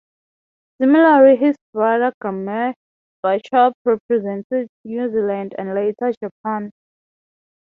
Similarly 0.81 1.35
his 1.37 1.55
brother 1.73 2.11
Graeme 2.19 2.73
Bachop 3.21 3.73
represented 3.85 4.67
New 4.83 5.07
Zealand 5.11 5.53
and 5.59 5.75
later 5.75 6.11
Japan. 6.23 6.71